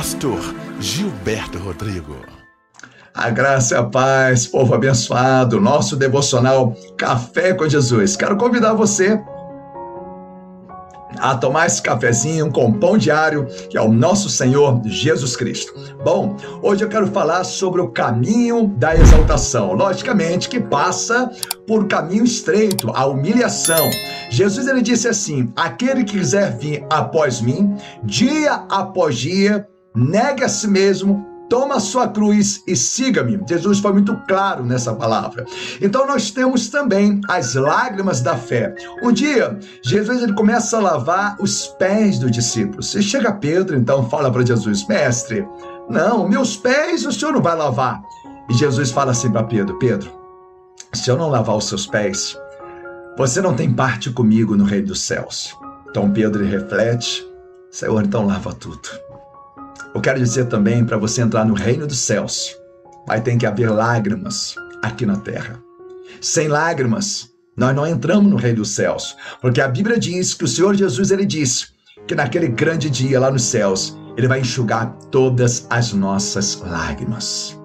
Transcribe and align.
pastor 0.00 0.40
Gilberto 0.80 1.58
Rodrigo. 1.58 2.16
A 3.14 3.28
graça 3.28 3.74
e 3.74 3.76
a 3.76 3.82
paz, 3.82 4.46
povo 4.46 4.72
abençoado, 4.72 5.60
nosso 5.60 5.94
devocional 5.94 6.74
Café 6.96 7.52
com 7.52 7.68
Jesus. 7.68 8.16
Quero 8.16 8.38
convidar 8.38 8.72
você 8.72 9.20
a 11.18 11.36
tomar 11.36 11.66
esse 11.66 11.82
cafezinho 11.82 12.50
com 12.50 12.72
pão 12.72 12.96
diário, 12.96 13.46
que 13.68 13.76
é 13.76 13.82
o 13.82 13.92
nosso 13.92 14.30
Senhor 14.30 14.80
Jesus 14.86 15.36
Cristo. 15.36 15.74
Bom, 16.02 16.34
hoje 16.62 16.82
eu 16.82 16.88
quero 16.88 17.08
falar 17.08 17.44
sobre 17.44 17.82
o 17.82 17.88
caminho 17.88 18.68
da 18.78 18.96
exaltação. 18.96 19.74
Logicamente 19.74 20.48
que 20.48 20.60
passa 20.60 21.30
por 21.66 21.86
caminho 21.88 22.24
estreito, 22.24 22.90
a 22.94 23.04
humilhação. 23.04 23.90
Jesus 24.30 24.66
ele 24.66 24.80
disse 24.80 25.08
assim: 25.08 25.52
aquele 25.54 26.04
que 26.04 26.18
quiser 26.18 26.56
vir 26.56 26.86
após 26.88 27.42
mim, 27.42 27.76
dia 28.02 28.64
após 28.70 29.18
dia, 29.18 29.68
negue 29.94 30.44
a 30.44 30.48
si 30.48 30.68
mesmo, 30.68 31.26
toma 31.50 31.74
a 31.74 31.80
sua 31.80 32.08
cruz 32.08 32.62
e 32.66 32.76
siga-me. 32.76 33.38
Jesus 33.46 33.80
foi 33.80 33.92
muito 33.92 34.16
claro 34.28 34.64
nessa 34.64 34.94
palavra. 34.94 35.44
Então 35.82 36.06
nós 36.06 36.30
temos 36.30 36.68
também 36.68 37.20
as 37.28 37.54
lágrimas 37.54 38.22
da 38.22 38.36
fé. 38.36 38.72
Um 39.02 39.12
dia, 39.12 39.58
Jesus 39.82 40.22
ele 40.22 40.32
começa 40.32 40.78
a 40.78 40.80
lavar 40.80 41.36
os 41.40 41.66
pés 41.78 42.18
dos 42.18 42.30
discípulos. 42.30 42.94
E 42.94 43.02
chega 43.02 43.32
Pedro, 43.32 43.76
então 43.76 44.08
fala 44.08 44.30
para 44.30 44.46
Jesus: 44.46 44.86
"Mestre, 44.86 45.46
não, 45.90 46.26
meus 46.28 46.56
pés 46.56 47.04
o 47.04 47.12
Senhor 47.12 47.32
não 47.32 47.42
vai 47.42 47.56
lavar". 47.56 48.00
E 48.48 48.54
Jesus 48.54 48.92
fala 48.92 49.10
assim 49.10 49.30
para 49.30 49.42
Pedro: 49.42 49.76
"Pedro, 49.78 50.10
se 50.92 51.10
eu 51.10 51.16
não 51.16 51.28
lavar 51.28 51.56
os 51.56 51.66
seus 51.66 51.86
pés, 51.86 52.38
você 53.18 53.40
não 53.40 53.54
tem 53.54 53.72
parte 53.72 54.10
comigo 54.10 54.56
no 54.56 54.64
reino 54.64 54.86
dos 54.86 55.02
céus". 55.02 55.52
Então 55.90 56.12
Pedro 56.12 56.44
reflete: 56.44 57.26
"Senhor, 57.72 58.04
então 58.04 58.24
lava 58.24 58.54
tudo". 58.54 59.09
Eu 59.92 60.00
quero 60.00 60.20
dizer 60.20 60.46
também 60.46 60.84
para 60.84 60.96
você 60.96 61.20
entrar 61.20 61.44
no 61.44 61.54
reino 61.54 61.86
dos 61.86 61.98
céus, 61.98 62.56
vai 63.06 63.20
ter 63.20 63.36
que 63.36 63.44
haver 63.44 63.70
lágrimas 63.70 64.54
aqui 64.82 65.04
na 65.04 65.16
terra. 65.16 65.60
Sem 66.20 66.46
lágrimas, 66.46 67.28
nós 67.56 67.74
não 67.74 67.86
entramos 67.86 68.30
no 68.30 68.36
reino 68.36 68.58
dos 68.58 68.70
céus, 68.70 69.16
porque 69.40 69.60
a 69.60 69.66
Bíblia 69.66 69.98
diz 69.98 70.32
que 70.32 70.44
o 70.44 70.48
Senhor 70.48 70.74
Jesus 70.74 71.10
ele 71.10 71.26
disse 71.26 71.66
que 72.06 72.14
naquele 72.14 72.46
grande 72.46 72.88
dia 72.88 73.18
lá 73.18 73.30
nos 73.30 73.42
céus, 73.42 73.98
ele 74.16 74.28
vai 74.28 74.40
enxugar 74.40 74.96
todas 75.10 75.66
as 75.68 75.92
nossas 75.92 76.60
lágrimas. 76.60 77.58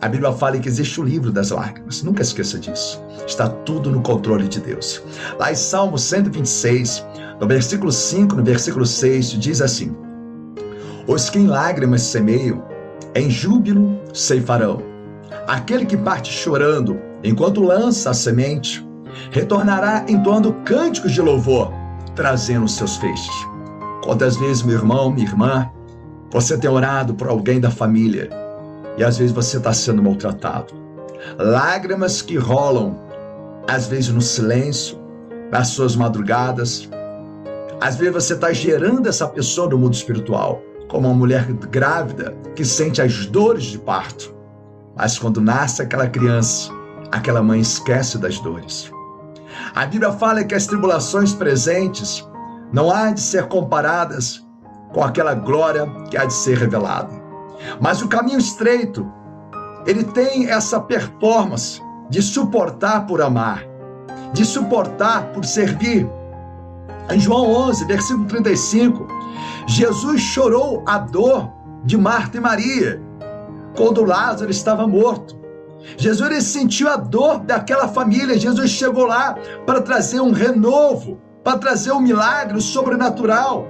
A 0.00 0.08
Bíblia 0.08 0.32
fala 0.32 0.58
que 0.58 0.68
existe 0.68 1.00
o 1.00 1.04
livro 1.04 1.30
das 1.30 1.50
lágrimas. 1.50 2.02
Nunca 2.02 2.22
esqueça 2.22 2.58
disso. 2.58 3.02
Está 3.26 3.48
tudo 3.48 3.90
no 3.90 4.00
controle 4.00 4.48
de 4.48 4.60
Deus. 4.60 5.02
Lá 5.38 5.50
em 5.50 5.56
Salmo 5.56 5.98
126, 5.98 7.04
no 7.40 7.46
versículo 7.46 7.90
5, 7.90 8.36
no 8.36 8.44
versículo 8.44 8.86
6, 8.86 9.32
diz 9.32 9.60
assim: 9.60 9.94
os 11.08 11.30
que 11.30 11.38
em 11.38 11.46
lágrimas 11.46 12.02
semeiam, 12.02 12.62
em 13.14 13.30
júbilo 13.30 13.98
ceifarão. 14.12 14.82
Aquele 15.46 15.86
que 15.86 15.96
parte 15.96 16.30
chorando, 16.30 17.00
enquanto 17.24 17.62
lança 17.62 18.10
a 18.10 18.14
semente, 18.14 18.86
retornará 19.30 20.04
entoando 20.06 20.52
cânticos 20.66 21.12
de 21.12 21.22
louvor, 21.22 21.72
trazendo 22.14 22.68
seus 22.68 22.96
feixes. 22.98 23.34
Quantas 24.04 24.36
vezes, 24.36 24.62
meu 24.62 24.76
irmão, 24.76 25.10
minha 25.10 25.26
irmã, 25.26 25.70
você 26.30 26.58
tem 26.58 26.68
orado 26.68 27.14
por 27.14 27.28
alguém 27.28 27.58
da 27.58 27.70
família 27.70 28.28
e 28.98 29.02
às 29.02 29.16
vezes 29.16 29.32
você 29.32 29.56
está 29.56 29.72
sendo 29.72 30.02
maltratado. 30.02 30.74
Lágrimas 31.38 32.20
que 32.20 32.36
rolam, 32.36 32.98
às 33.66 33.86
vezes 33.86 34.10
no 34.10 34.20
silêncio, 34.20 34.98
nas 35.50 35.68
suas 35.68 35.96
madrugadas. 35.96 36.88
Às 37.80 37.96
vezes 37.96 38.12
você 38.12 38.34
está 38.34 38.52
gerando 38.52 39.08
essa 39.08 39.26
pessoa 39.26 39.70
no 39.70 39.78
mundo 39.78 39.94
espiritual 39.94 40.67
como 40.88 41.06
uma 41.08 41.14
mulher 41.14 41.44
grávida 41.52 42.36
que 42.56 42.64
sente 42.64 43.00
as 43.00 43.26
dores 43.26 43.64
de 43.64 43.78
parto. 43.78 44.34
Mas 44.96 45.18
quando 45.18 45.40
nasce 45.40 45.82
aquela 45.82 46.08
criança, 46.08 46.72
aquela 47.12 47.42
mãe 47.42 47.60
esquece 47.60 48.18
das 48.18 48.38
dores. 48.40 48.90
A 49.74 49.86
Bíblia 49.86 50.12
fala 50.12 50.44
que 50.44 50.54
as 50.54 50.66
tribulações 50.66 51.32
presentes 51.32 52.26
não 52.72 52.90
há 52.90 53.10
de 53.10 53.20
ser 53.20 53.46
comparadas 53.46 54.44
com 54.92 55.02
aquela 55.02 55.34
glória 55.34 55.86
que 56.10 56.16
há 56.16 56.24
de 56.24 56.32
ser 56.32 56.58
revelada. 56.58 57.12
Mas 57.80 58.02
o 58.02 58.08
caminho 58.08 58.38
estreito, 58.38 59.06
ele 59.86 60.04
tem 60.04 60.50
essa 60.50 60.80
performance 60.80 61.80
de 62.08 62.22
suportar 62.22 63.06
por 63.06 63.20
amar, 63.20 63.64
de 64.32 64.44
suportar 64.44 65.26
por 65.32 65.44
servir. 65.44 66.08
Em 67.10 67.18
João 67.18 67.50
11, 67.68 67.84
versículo 67.86 68.26
35, 68.26 69.06
Jesus 69.66 70.20
chorou 70.20 70.82
a 70.86 70.98
dor 70.98 71.50
de 71.84 71.96
Marta 71.96 72.36
e 72.36 72.40
Maria 72.40 73.02
quando 73.76 74.04
Lázaro 74.04 74.50
estava 74.50 74.86
morto. 74.86 75.38
Jesus 75.96 76.44
sentiu 76.44 76.88
a 76.88 76.96
dor 76.96 77.38
daquela 77.40 77.88
família. 77.88 78.38
Jesus 78.38 78.70
chegou 78.70 79.06
lá 79.06 79.36
para 79.64 79.80
trazer 79.80 80.20
um 80.20 80.32
renovo, 80.32 81.20
para 81.44 81.58
trazer 81.58 81.92
um 81.92 82.00
milagre 82.00 82.60
sobrenatural. 82.60 83.66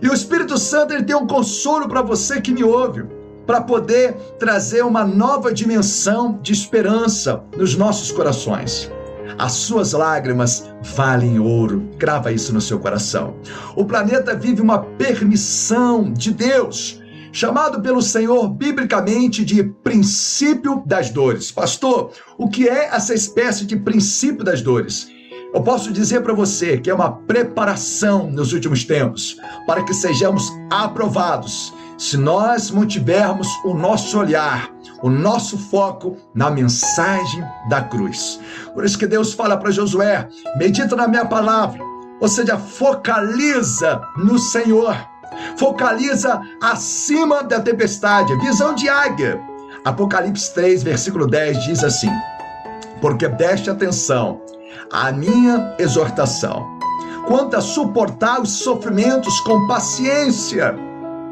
E 0.00 0.08
o 0.08 0.14
Espírito 0.14 0.58
Santo 0.58 0.92
ele 0.92 1.04
tem 1.04 1.16
um 1.16 1.26
consolo 1.26 1.88
para 1.88 2.02
você 2.02 2.40
que 2.40 2.52
me 2.52 2.62
ouve, 2.62 3.04
para 3.46 3.60
poder 3.60 4.14
trazer 4.38 4.84
uma 4.84 5.04
nova 5.04 5.52
dimensão 5.52 6.38
de 6.40 6.52
esperança 6.52 7.42
nos 7.56 7.74
nossos 7.74 8.12
corações. 8.12 8.90
As 9.38 9.52
suas 9.52 9.92
lágrimas 9.92 10.68
valem 10.82 11.38
ouro. 11.38 11.88
Grava 11.98 12.32
isso 12.32 12.52
no 12.52 12.60
seu 12.60 12.78
coração. 12.78 13.36
O 13.76 13.84
planeta 13.84 14.34
vive 14.34 14.60
uma 14.60 14.78
permissão 14.78 16.12
de 16.12 16.32
Deus, 16.32 17.00
chamado 17.32 17.80
pelo 17.80 18.00
Senhor 18.00 18.48
biblicamente 18.48 19.44
de 19.44 19.64
princípio 19.64 20.82
das 20.86 21.10
dores. 21.10 21.50
Pastor, 21.50 22.12
o 22.38 22.48
que 22.48 22.68
é 22.68 22.86
essa 22.94 23.14
espécie 23.14 23.64
de 23.64 23.76
princípio 23.76 24.44
das 24.44 24.62
dores? 24.62 25.08
Eu 25.52 25.62
posso 25.62 25.92
dizer 25.92 26.20
para 26.22 26.34
você 26.34 26.78
que 26.78 26.90
é 26.90 26.94
uma 26.94 27.12
preparação 27.12 28.28
nos 28.30 28.52
últimos 28.52 28.84
tempos 28.84 29.36
para 29.66 29.84
que 29.84 29.94
sejamos 29.94 30.52
aprovados 30.70 31.72
se 31.96 32.16
nós 32.16 32.72
mantivermos 32.72 33.46
o 33.64 33.72
nosso 33.72 34.18
olhar 34.18 34.73
o 35.04 35.10
nosso 35.10 35.58
foco 35.58 36.16
na 36.34 36.50
mensagem 36.50 37.44
da 37.68 37.82
cruz. 37.82 38.40
Por 38.72 38.86
isso 38.86 38.98
que 38.98 39.06
Deus 39.06 39.34
fala 39.34 39.54
para 39.54 39.70
Josué: 39.70 40.26
medita 40.56 40.96
na 40.96 41.06
minha 41.06 41.26
palavra, 41.26 41.78
ou 42.18 42.26
seja, 42.26 42.56
focaliza 42.56 44.00
no 44.16 44.38
Senhor, 44.38 44.96
focaliza 45.58 46.40
acima 46.62 47.42
da 47.42 47.60
tempestade, 47.60 48.34
visão 48.36 48.74
de 48.74 48.88
águia. 48.88 49.38
Apocalipse 49.84 50.54
3, 50.54 50.82
versículo 50.82 51.26
10 51.26 51.64
diz 51.64 51.84
assim: 51.84 52.10
Porque 53.02 53.28
preste 53.28 53.68
atenção 53.68 54.40
à 54.90 55.12
minha 55.12 55.76
exortação, 55.78 56.66
quanto 57.28 57.58
a 57.58 57.60
suportar 57.60 58.40
os 58.40 58.52
sofrimentos 58.52 59.38
com 59.40 59.66
paciência 59.66 60.74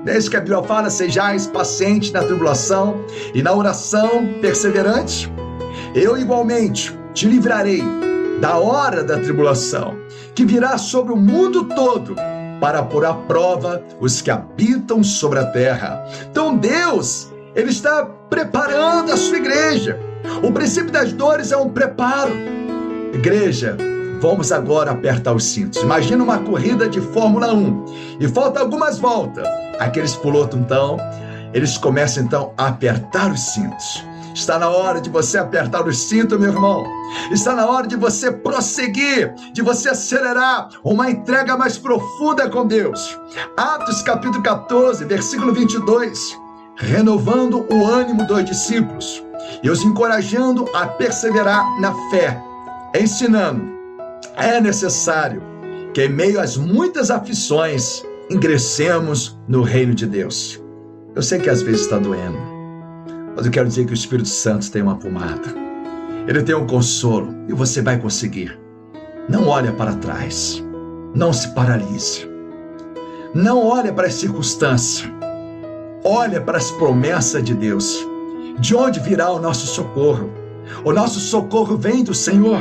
Desde 0.04 0.30
que 0.30 0.36
a 0.36 0.40
Bíblia 0.40 0.62
fala, 0.64 0.90
sejais 0.90 1.46
pacientes 1.46 2.10
na 2.10 2.22
tribulação 2.22 3.04
e 3.34 3.42
na 3.42 3.54
oração 3.54 4.26
perseverantes. 4.40 5.30
Eu 5.94 6.18
igualmente 6.18 6.96
te 7.14 7.26
livrarei 7.26 7.82
da 8.40 8.58
hora 8.58 9.04
da 9.04 9.18
tribulação, 9.18 9.96
que 10.34 10.44
virá 10.44 10.76
sobre 10.76 11.12
o 11.12 11.16
mundo 11.16 11.64
todo, 11.64 12.16
para 12.60 12.82
pôr 12.82 13.04
à 13.04 13.14
prova 13.14 13.82
os 14.00 14.20
que 14.20 14.30
habitam 14.30 15.04
sobre 15.04 15.38
a 15.38 15.46
terra. 15.46 16.04
Então 16.30 16.56
Deus, 16.56 17.30
Ele 17.54 17.70
está 17.70 18.04
preparando 18.28 19.12
a 19.12 19.16
sua 19.16 19.36
igreja. 19.36 19.98
O 20.42 20.50
princípio 20.50 20.90
das 20.90 21.12
dores 21.12 21.52
é 21.52 21.56
um 21.56 21.68
preparo. 21.68 22.32
Igreja, 23.12 23.76
vamos 24.22 24.52
agora 24.52 24.92
apertar 24.92 25.34
os 25.34 25.42
cintos. 25.44 25.82
Imagina 25.82 26.22
uma 26.22 26.38
corrida 26.38 26.88
de 26.88 27.00
Fórmula 27.00 27.52
1 27.52 27.84
e 28.20 28.28
falta 28.28 28.60
algumas 28.60 29.00
voltas 29.00 29.44
aqueles 29.80 30.14
pilotos 30.14 30.58
então, 30.58 30.96
eles 31.52 31.76
começam 31.76 32.22
então 32.22 32.54
a 32.56 32.68
apertar 32.68 33.32
os 33.32 33.40
cintos. 33.40 34.04
Está 34.32 34.60
na 34.60 34.70
hora 34.70 35.00
de 35.00 35.10
você 35.10 35.36
apertar 35.36 35.86
os 35.86 35.98
cintos, 35.98 36.38
meu 36.38 36.50
irmão. 36.50 36.84
Está 37.32 37.52
na 37.52 37.66
hora 37.66 37.86
de 37.86 37.96
você 37.96 38.30
prosseguir, 38.30 39.34
de 39.52 39.60
você 39.60 39.90
acelerar 39.90 40.68
uma 40.84 41.10
entrega 41.10 41.56
mais 41.56 41.76
profunda 41.76 42.48
com 42.48 42.64
Deus. 42.64 43.18
Atos 43.56 44.02
capítulo 44.02 44.42
14, 44.42 45.04
versículo 45.04 45.52
22. 45.52 46.38
Renovando 46.76 47.66
o 47.70 47.86
ânimo 47.86 48.24
dos 48.24 48.44
discípulos 48.44 49.22
e 49.62 49.68
os 49.68 49.82
encorajando 49.82 50.64
a 50.74 50.86
perseverar 50.86 51.66
na 51.80 51.92
fé, 52.08 52.40
ensinando. 52.98 53.81
É 54.36 54.60
necessário 54.60 55.42
que, 55.92 56.04
em 56.04 56.08
meio 56.08 56.40
às 56.40 56.56
muitas 56.56 57.10
aflições, 57.10 58.02
ingressemos 58.30 59.38
no 59.46 59.62
reino 59.62 59.94
de 59.94 60.06
Deus. 60.06 60.62
Eu 61.14 61.22
sei 61.22 61.38
que 61.38 61.50
às 61.50 61.60
vezes 61.62 61.82
está 61.82 61.98
doendo, 61.98 62.38
mas 63.36 63.44
eu 63.44 63.52
quero 63.52 63.68
dizer 63.68 63.84
que 63.84 63.92
o 63.92 63.94
Espírito 63.94 64.28
Santo 64.28 64.70
tem 64.70 64.82
uma 64.82 64.96
pomada. 64.96 65.54
Ele 66.26 66.42
tem 66.42 66.54
um 66.54 66.66
consolo 66.66 67.34
e 67.48 67.52
você 67.52 67.82
vai 67.82 67.98
conseguir. 67.98 68.58
Não 69.28 69.48
olhe 69.48 69.70
para 69.72 69.94
trás. 69.96 70.62
Não 71.14 71.32
se 71.32 71.48
paralise. 71.48 72.28
Não 73.34 73.64
olhe 73.66 73.92
para 73.92 74.06
as 74.06 74.14
circunstâncias. 74.14 75.10
olha 76.04 76.40
para 76.40 76.58
as 76.58 76.70
promessas 76.72 77.42
de 77.44 77.54
Deus. 77.54 78.06
De 78.58 78.74
onde 78.74 79.00
virá 79.00 79.30
o 79.30 79.40
nosso 79.40 79.66
socorro? 79.66 80.30
O 80.84 80.92
nosso 80.92 81.20
socorro 81.20 81.76
vem 81.76 82.02
do 82.04 82.14
Senhor. 82.14 82.60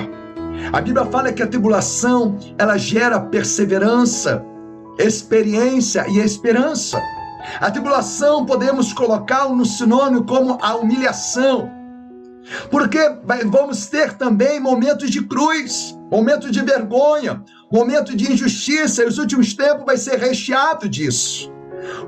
A 0.73 0.81
Bíblia 0.81 1.05
fala 1.05 1.33
que 1.33 1.43
a 1.43 1.47
tribulação, 1.47 2.37
ela 2.57 2.77
gera 2.77 3.19
perseverança, 3.19 4.43
experiência 4.97 6.05
e 6.09 6.19
esperança. 6.19 7.01
A 7.59 7.71
tribulação 7.71 8.45
podemos 8.45 8.93
colocar 8.93 9.49
no 9.49 9.65
sinônimo 9.65 10.23
como 10.23 10.57
a 10.61 10.75
humilhação. 10.75 11.69
Porque 12.69 12.99
vamos 13.45 13.87
ter 13.87 14.13
também 14.13 14.59
momentos 14.59 15.09
de 15.09 15.21
cruz, 15.23 15.97
momentos 16.11 16.51
de 16.51 16.61
vergonha, 16.61 17.43
momentos 17.71 18.15
de 18.15 18.31
injustiça, 18.31 19.03
e 19.03 19.07
os 19.07 19.17
últimos 19.17 19.53
tempos 19.53 19.85
vai 19.85 19.97
ser 19.97 20.17
recheado 20.17 20.89
disso. 20.89 21.51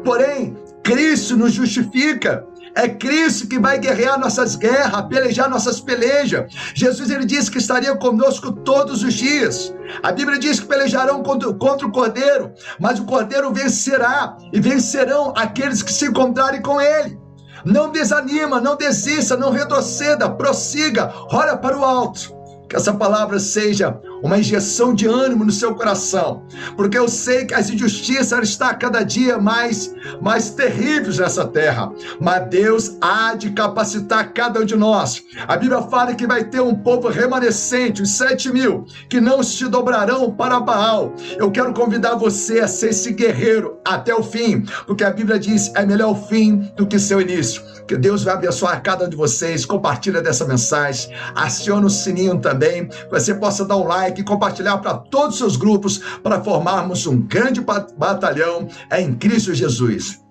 Porém, 0.03 0.55
Cristo 0.83 1.37
nos 1.37 1.53
justifica. 1.53 2.45
É 2.75 2.87
Cristo 2.87 3.47
que 3.47 3.59
vai 3.59 3.77
guerrear 3.77 4.19
nossas 4.19 4.55
guerras, 4.55 5.05
pelejar 5.07 5.49
nossas 5.49 5.79
pelejas. 5.79 6.51
Jesus 6.73 7.09
ele 7.11 7.25
disse 7.25 7.51
que 7.51 7.59
estaria 7.59 7.95
conosco 7.95 8.51
todos 8.51 9.03
os 9.03 9.13
dias. 9.13 9.73
A 10.01 10.11
Bíblia 10.11 10.39
diz 10.39 10.59
que 10.59 10.65
pelejarão 10.65 11.21
contra, 11.21 11.53
contra 11.53 11.85
o 11.85 11.91
Cordeiro, 11.91 12.51
mas 12.79 12.99
o 12.99 13.05
Cordeiro 13.05 13.53
vencerá 13.53 14.35
e 14.51 14.59
vencerão 14.59 15.33
aqueles 15.37 15.83
que 15.83 15.93
se 15.93 16.07
encontrarem 16.07 16.61
com 16.61 16.81
ele. 16.81 17.19
Não 17.63 17.91
desanima, 17.91 18.59
não 18.59 18.75
desista, 18.75 19.37
não 19.37 19.51
retroceda, 19.51 20.29
prossiga, 20.29 21.13
olha 21.31 21.55
para 21.55 21.77
o 21.77 21.85
alto. 21.85 22.33
Que 22.67 22.75
essa 22.75 22.93
palavra 22.93 23.39
seja 23.39 23.99
uma 24.23 24.39
injeção 24.39 24.93
de 24.93 25.05
ânimo 25.05 25.43
no 25.43 25.51
seu 25.51 25.75
coração, 25.75 26.43
porque 26.77 26.97
eu 26.97 27.09
sei 27.09 27.45
que 27.45 27.53
as 27.53 27.69
injustiças 27.69 28.49
estão 28.49 28.63
cada 28.79 29.03
dia 29.03 29.37
mais, 29.37 29.93
mais 30.21 30.51
terríveis 30.51 31.17
nessa 31.17 31.45
terra, 31.45 31.91
mas 32.21 32.47
Deus 32.47 32.97
há 33.01 33.35
de 33.35 33.49
capacitar 33.49 34.31
cada 34.33 34.61
um 34.61 34.65
de 34.65 34.75
nós. 34.75 35.21
A 35.47 35.57
Bíblia 35.57 35.81
fala 35.83 36.15
que 36.15 36.25
vai 36.25 36.45
ter 36.45 36.61
um 36.61 36.73
povo 36.73 37.09
remanescente, 37.09 38.01
os 38.01 38.11
sete 38.11 38.51
mil, 38.51 38.85
que 39.09 39.19
não 39.19 39.43
se 39.43 39.67
dobrarão 39.67 40.31
para 40.31 40.59
Baal. 40.61 41.13
Eu 41.37 41.51
quero 41.51 41.73
convidar 41.73 42.15
você 42.15 42.61
a 42.61 42.67
ser 42.67 42.91
esse 42.91 43.11
guerreiro 43.11 43.77
até 43.83 44.15
o 44.15 44.23
fim, 44.23 44.63
porque 44.85 45.03
a 45.03 45.11
Bíblia 45.11 45.37
diz: 45.37 45.71
é 45.75 45.85
melhor 45.85 46.11
o 46.11 46.27
fim 46.27 46.71
do 46.77 46.87
que 46.87 46.97
seu 46.97 47.19
início. 47.19 47.61
Que 47.87 47.97
Deus 47.97 48.23
vai 48.23 48.35
abençoar 48.35 48.81
cada 48.81 49.05
um 49.05 49.09
de 49.09 49.15
vocês. 49.15 49.65
Compartilha 49.65 50.21
dessa 50.21 50.45
mensagem, 50.45 51.13
aciona 51.35 51.87
o 51.87 51.89
sininho 51.89 52.39
também, 52.39 52.87
que 52.87 53.09
você 53.09 53.33
possa 53.33 53.65
dar 53.65 53.75
um 53.75 53.85
like 53.85 54.12
like, 54.13 54.23
compartilhar 54.23 54.77
para 54.77 54.95
todos 54.95 55.35
os 55.35 55.37
seus 55.39 55.55
grupos, 55.55 55.97
para 56.21 56.41
formarmos 56.43 57.07
um 57.07 57.19
grande 57.19 57.61
batalhão 57.97 58.67
em 58.91 59.15
Cristo 59.15 59.53
Jesus. 59.53 60.21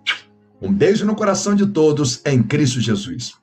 Um 0.60 0.72
beijo 0.72 1.04
no 1.04 1.16
coração 1.16 1.54
de 1.54 1.66
todos 1.66 2.22
em 2.24 2.42
Cristo 2.42 2.80
Jesus. 2.80 3.41